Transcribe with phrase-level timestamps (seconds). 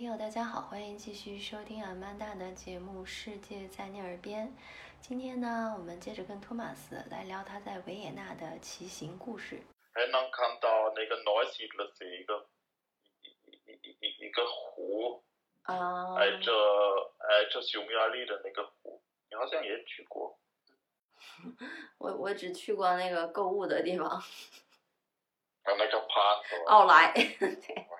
[0.00, 4.48] 听友大家好，欢迎继续收听阿曼达的节目《世界在你耳边》。
[4.98, 9.60] 今天呢，我们接着跟托马斯来聊他在维也纳的骑行故事。
[9.92, 12.48] 还能看到那个 Neusiedler 是一个
[13.20, 15.22] 一一一一一个湖，
[15.64, 16.50] 啊、挨着
[17.18, 20.40] 挨着匈牙利的那个湖，你好像也去过。
[21.98, 24.24] 我我只去过那个购物的地方，啊，
[25.76, 27.12] 那个帕子，奥莱。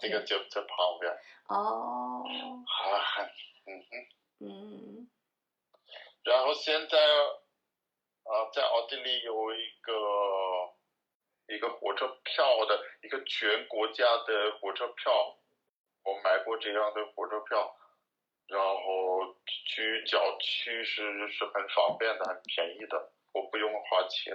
[0.00, 1.12] 这个就在旁边。
[1.48, 2.24] 哦，
[2.66, 3.28] 啊，
[3.66, 4.06] 嗯哼。
[4.42, 5.10] 嗯，
[6.24, 9.92] 然后现在，啊，在奥地利有一个
[11.54, 15.12] 一个火车票的一个全国家的火车票，
[16.04, 17.76] 我买过这样的火车票，
[18.46, 19.36] 然后
[19.66, 24.34] 去郊区是是很方便的，很便宜的，我不用花钱。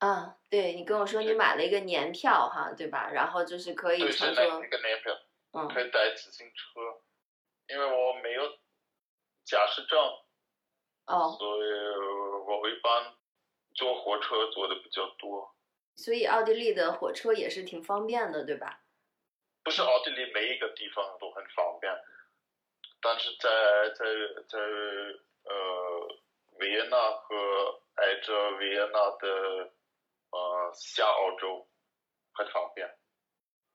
[0.00, 3.10] 啊，对你跟我说你买了一个年票哈，对吧？
[3.12, 5.14] 然后就是可以乘坐那那，个年票，
[5.52, 6.80] 嗯可以带自行车，
[7.68, 8.42] 因为我没有
[9.44, 9.98] 驾驶证，
[11.06, 11.70] 哦，所以
[12.48, 13.14] 我一般
[13.74, 15.54] 坐火车坐的比较多。
[15.96, 18.80] 所以奥地利的火车也是挺方便的，对吧？
[19.62, 21.92] 不是奥地利每一个地方都很方便，
[23.02, 23.50] 但是在
[23.90, 24.04] 在
[24.48, 24.58] 在
[25.44, 26.18] 呃
[26.58, 29.70] 维也纳和挨着维也纳的
[30.30, 31.68] 呃下澳洲
[32.32, 32.88] 很方便。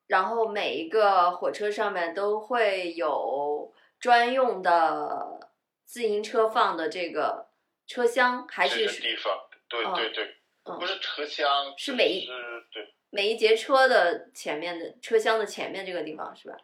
[0.06, 5.50] 然后每一个火车上面都会有专用的
[5.84, 7.48] 自行车放的这个
[7.86, 12.32] 车厢，还是地方，对哦对对，嗯不是车厢，是每一是
[12.72, 16.56] 对每一节车的前面的车厢的前面这个地方是吧？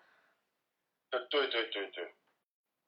[1.11, 2.15] 对对对对对，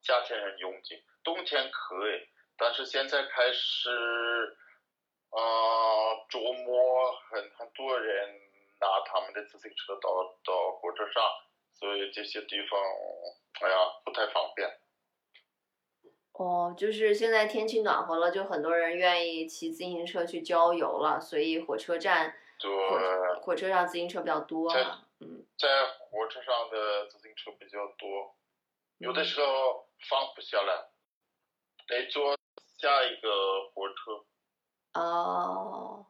[0.01, 3.89] 夏天很拥挤，冬天可以，但是现在开始，
[5.31, 6.44] 呃，周末
[7.29, 8.29] 很很多人
[8.79, 10.09] 拿他们的自行车到
[10.43, 11.23] 到火车上，
[11.73, 12.79] 所以这些地方，
[13.61, 14.69] 哎呀，不太方便。
[16.33, 24.69] 哦，就是现在天气暖和了，就很多人愿意骑自行车去郊游了，所以火车站对，火火车上自行车比较多。
[25.19, 25.67] 嗯，在
[26.11, 28.35] 火车上的自行车比较多，
[28.97, 30.89] 有的时候放不下来，
[31.87, 32.37] 得坐
[32.77, 34.99] 下一个火车。
[34.99, 36.05] 哦，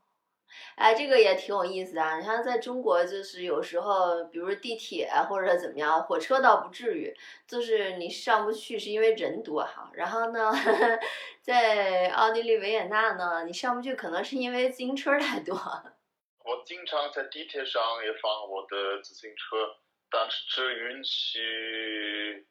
[0.75, 2.17] 哎，这个也挺有意思啊！
[2.19, 7.15] 你看，在中国，就是有时候，比如地铁或者怎么样，火车倒不至于，
[7.47, 9.89] 就是你上不去是因为人多哈。
[9.93, 10.51] 然后呢，
[11.41, 15.55] 在奥地利维也纳呢，你上不去可能是因为自行车太多。
[16.45, 19.77] 我经常在地铁上也放我的自行车，
[20.11, 22.45] 但是只允许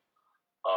[0.62, 0.70] 啊、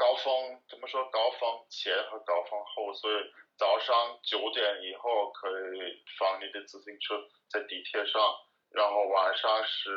[0.00, 3.14] 高峰怎么说高峰前和高峰后，所以
[3.58, 8.18] 早上九点以后可以放你的自行车在地铁上，
[8.70, 9.90] 然后晚上是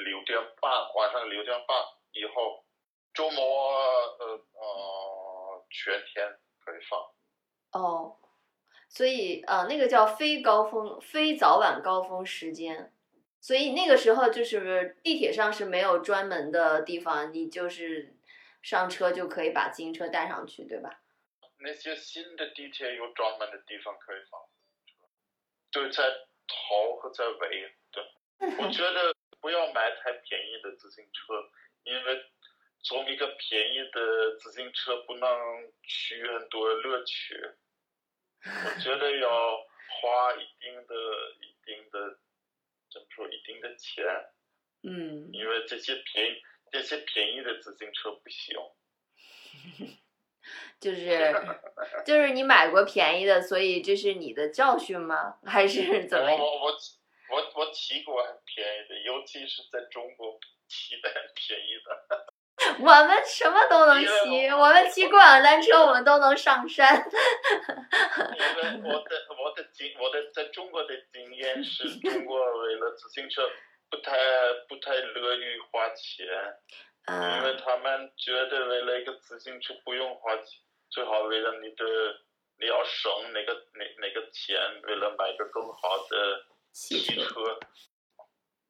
[0.00, 1.76] 六点半，晚上六点半
[2.12, 2.64] 以后，
[3.12, 3.42] 周末
[4.18, 6.26] 呃呃全天
[6.64, 6.98] 可以放。
[7.72, 8.16] 哦，
[8.88, 12.94] 所以呃，那个叫非高峰、非早晚高峰时间，
[13.42, 18.16] 所以那个时候就是地铁上是没有专门的地方，你就是
[18.62, 21.02] 上车就可以把自行车带上去，对吧？
[21.58, 24.40] 那些新的地铁有专门的地方可以放，
[25.70, 26.02] 对，在
[26.46, 27.74] 头和在尾。
[27.92, 28.02] 对，
[28.58, 31.34] 我觉得不要买太便宜的自行车，
[31.84, 32.24] 因为
[32.82, 35.28] 从一个便宜的自行车不能
[35.82, 37.34] 取很多乐趣。
[38.42, 39.58] 我觉得要
[40.00, 40.94] 花一定的、
[41.42, 42.18] 一定的，
[42.90, 44.04] 怎么说，一定的钱，
[44.82, 48.56] 嗯，因为这些便宜、这些便宜的自行车不行。
[50.80, 51.34] 就是
[52.04, 55.36] 就是你买过便宜的，所以这是你的教训吗？
[55.44, 56.30] 还是怎么？
[56.30, 56.72] 我我我
[57.30, 62.26] 我我骑过很便宜的，尤其是在中国骑的很便宜的。
[62.80, 67.02] 我们什么都能骑，我们骑共享单车，我们都能上山。
[68.82, 73.48] 我的我的经我的在中国的经验是，中国为了自行车
[73.90, 74.16] 不太
[74.68, 76.26] 不太乐于花钱，
[77.08, 80.60] 因为嗯，他们觉得为了一个自行车不用花钱，
[80.90, 81.84] 最好为了你的
[82.60, 87.24] 你要省哪个哪哪个钱，为了买个更好的汽车。
[87.24, 87.58] 车。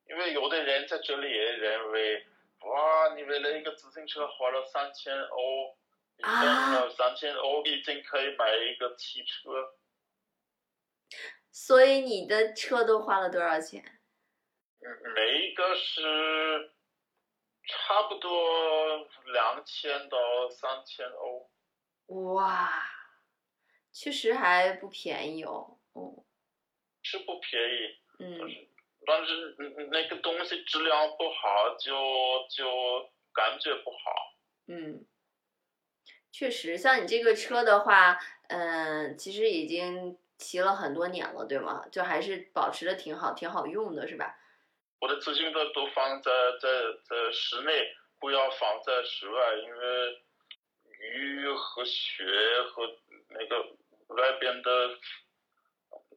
[0.07, 2.27] 因为有的人在这里也认为，
[2.63, 5.77] 哇，你为了一个自行车花了三千欧，
[6.23, 9.75] 啊了三千欧已经可以买一个汽车。
[11.53, 14.00] 所以你的车都花了多少钱？
[14.82, 16.73] 嗯每一个是
[17.67, 18.99] 差不多
[19.32, 20.17] 两千到
[20.49, 21.50] 三千欧。
[22.35, 22.82] 哇，
[23.93, 25.79] 确实还不便宜哦。
[25.93, 26.25] 哦，
[27.03, 28.69] 是不便宜，但嗯是
[29.06, 29.56] 但是
[29.91, 31.93] 那个东西质量不好，就
[32.49, 34.37] 就感觉不好。
[34.67, 35.05] 嗯，
[36.33, 38.19] 确实，像你这个车的话，
[38.49, 41.87] 嗯，其实已经骑了很多年了，对吗？
[41.91, 44.38] 就还是保持的挺好，挺好用的，是吧？
[45.00, 46.31] 我的自行车都放在
[46.61, 46.69] 在
[47.05, 50.25] 在室内，不要放在室外，因为
[50.99, 52.25] 雨和雪
[52.70, 52.87] 和
[53.31, 53.62] 那个
[54.08, 54.99] 外边的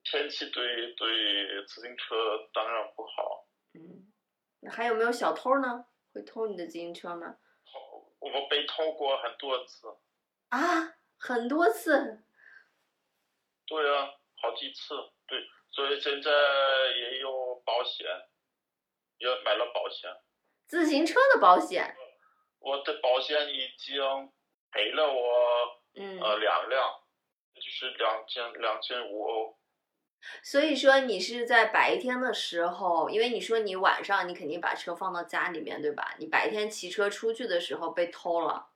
[0.03, 3.47] 天气对对自行车当然不好。
[3.73, 4.11] 嗯，
[4.59, 5.85] 那还有没有小偷呢？
[6.13, 7.37] 会偷你的自行车吗？
[8.19, 9.87] 我被偷过很多次。
[10.49, 12.23] 啊，很多次。
[13.65, 14.93] 对啊，好几次。
[15.25, 15.39] 对，
[15.71, 16.31] 所以现在
[16.97, 18.05] 也有保险，
[19.17, 20.09] 也买了保险。
[20.67, 21.95] 自行车的保险。
[22.59, 24.31] 我的保险已经
[24.71, 26.89] 赔了我，嗯，呃，两辆，
[27.53, 29.57] 就是两千两千五欧。
[30.41, 36.15] 所以说你是在白天的时候，因为你说你晚上你肯定把车放到家里面，对吧？
[36.17, 38.69] 你白天骑车出去的时候被偷了，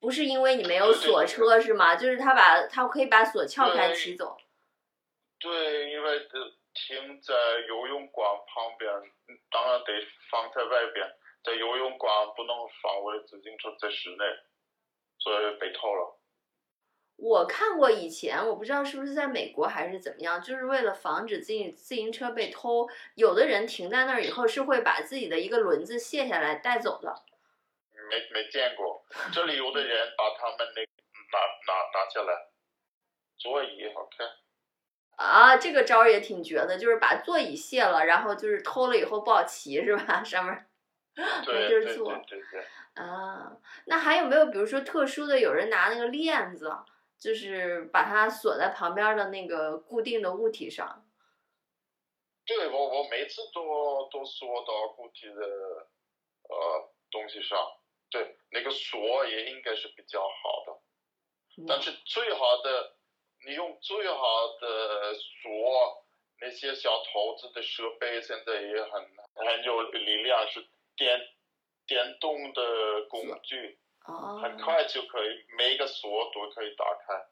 [0.00, 1.94] 不是因为你没有锁车是吗？
[1.96, 4.38] 就是他把他可以把锁撬开骑走。
[5.38, 6.26] 对，因为
[6.74, 7.34] 停在
[7.68, 8.92] 游泳馆旁边，
[9.50, 9.92] 当然得
[10.30, 11.06] 放在外边，
[11.42, 14.24] 在游泳馆不能放我的自行车在室内，
[15.18, 16.20] 所以被偷了。
[17.16, 27.14] 我看过以前，我不知道是不是在美国还是怎么样，就是为了防止自行自行车被偷，有的人停在那儿以后是会把自己的一个轮子卸下来带走的。
[28.10, 31.38] 没没见过，这里有的人把他们那拿
[31.68, 32.48] 拿拿下来，
[33.38, 34.43] 座椅 OK。
[35.16, 40.22] 啊，这个招儿也挺绝的，就是把座椅卸了，然后就是偷了以后不好骑是吧？
[40.24, 40.66] 上面
[41.46, 42.12] 没地儿 坐。
[42.26, 42.64] 对对对。
[42.94, 43.56] 啊，
[43.86, 46.70] 那还有没有比如说特殊的，有人拿那个链子？
[47.16, 51.06] 就是把它锁在旁边的那个固定的物体上。
[52.44, 55.42] 对，我我每次都都锁到固体的
[56.50, 57.58] 呃东西上。
[58.10, 61.64] 对，那个锁也应该是比较好的。
[61.66, 62.96] 但是最好的，
[63.46, 66.04] 你用最好的锁，
[66.40, 68.92] 那些小投资的设备现在也很
[69.34, 71.20] 很有力量，是电
[71.86, 73.78] 电动的工具。
[74.42, 77.24] 很快就可以，每一个锁都可以打开。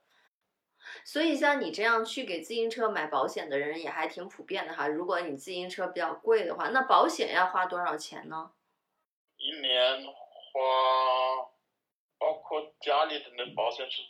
[1.05, 4.88] 所以像你这样去给自行车买保险的人也还挺普遍的哈。
[4.88, 8.53] 如果你自行车比较贵的话，那保险要花多少钱呢？
[9.37, 11.50] 一年花，
[12.19, 14.03] 包括家里的那保险是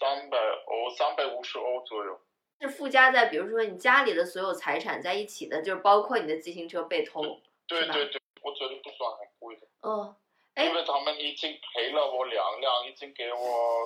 [0.00, 2.18] 三百欧，三百五十欧左右。
[2.60, 7.22] 是附加在比如说你家里的所有财产在一起的，就是包括你的自行车被偷，
[7.68, 9.66] 对对对，我觉得不算很贵的。
[9.82, 10.16] 嗯。
[10.56, 13.38] 因为他们已经赔了我两辆，已经给我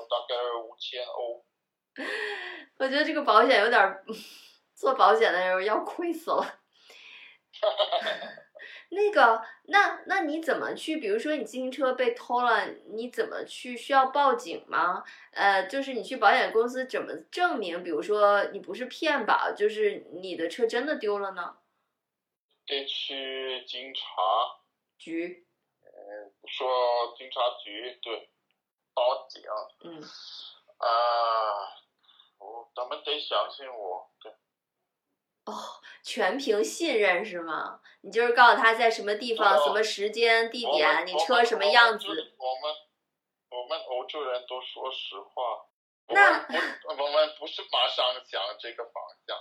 [0.09, 1.45] 大概五千欧。
[2.79, 4.05] 我觉得这个保险有点，
[4.75, 6.61] 做保险的人要亏死了。
[8.95, 10.97] 那个，那那你怎么去？
[10.97, 13.77] 比如说你自行车被偷了，你怎么去？
[13.77, 15.05] 需要报警吗？
[15.33, 17.83] 呃，就是你去保险公司怎么证明？
[17.85, 21.57] 比如说你不是骗保，就是你的车真的丢了呢？
[22.67, 24.01] 得去警察
[24.97, 25.47] 局。
[26.47, 28.29] 说警察局对，
[28.95, 29.43] 报警。
[29.83, 30.03] 嗯。
[30.77, 30.87] 啊，
[32.39, 34.33] 我咱们得相信我，对。
[36.05, 37.81] 哦，全凭信任是吗？
[38.03, 42.07] 你就是告诉他在什么地方、什么时间、地点，你车什么样子。
[42.07, 42.75] 我们
[43.51, 45.67] 我们欧洲人都说实话。
[46.09, 46.21] 那
[46.87, 49.39] 我们不是马上想这个方向，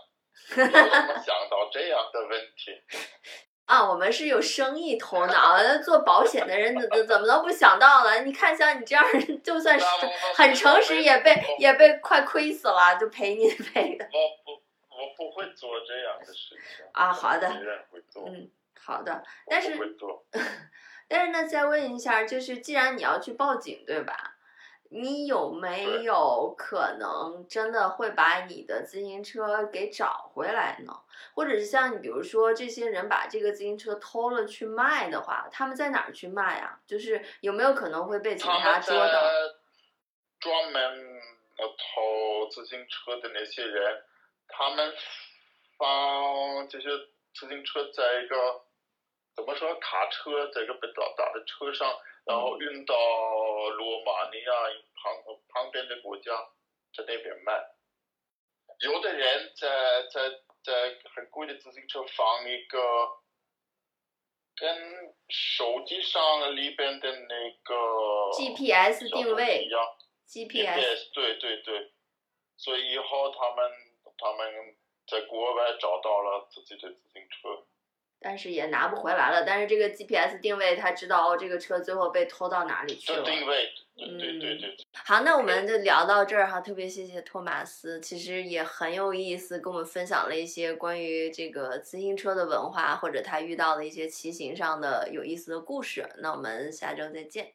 [0.55, 2.72] 怎么想到这样的问题？
[3.65, 8.22] 啊，我们是有生意头脑，做保险的人怎怎怎么都不想到了？
[8.24, 9.05] 你看像你这样，
[9.43, 9.86] 就算是
[10.36, 14.05] 很诚实，也被也被快亏死了，就赔你 赔的。
[14.05, 14.62] 我不，
[15.17, 16.86] 我不会做这样的事情。
[16.93, 17.50] 啊，好的。
[18.25, 19.24] 嗯，好的。
[19.48, 19.77] 但是，
[21.08, 24.36] 但是呢，再问一下，就是既然你要去报警，对吧？
[24.89, 30.93] 你有没有可能真的会把你的自行车给找回来呢？
[31.34, 36.79] 或者是像你，比如说这些人把这个自行车偷了去卖的话，他们在哪儿去卖啊？
[36.86, 39.22] 就是有没有可能会被警察捉到？
[40.39, 41.20] 专门
[41.58, 44.03] 偷自行车的那些人，
[44.55, 44.95] 他们
[45.77, 46.88] 放这些
[47.33, 48.62] 自行车在一个
[49.36, 52.00] 怎么说卡车，在一个比较大的车上。
[52.25, 54.51] 然后运到罗马尼亚
[54.95, 55.13] 旁
[55.50, 56.31] 旁边的国家，
[56.95, 57.62] 在那边卖。
[58.79, 60.29] 有的人在在
[60.63, 62.79] 在很贵的自行车放一个，
[64.55, 67.75] 跟手机上里边的那个
[68.38, 69.81] GPS 定位一样
[70.25, 71.91] ，GPS 对对对，
[72.55, 73.69] 所以以后他们
[74.17, 74.75] 他们
[75.08, 77.65] 在国外找到了自己的自行车，
[78.20, 79.43] 但是也拿不回来了。
[79.46, 83.22] 但是这个 GPS 定位，他知道哦，这个车最后被偷到哪里去了。
[83.24, 84.77] 这定位，对对对对。
[84.93, 96.08] 好，那我们就聊到这儿哈，特别谢谢托马斯，其实也很有意思，跟我们分享了一些关于这个自行车的文化，或者他遇到的一些骑行上的有意思的故事。
[96.20, 97.53] 那我们下周再见。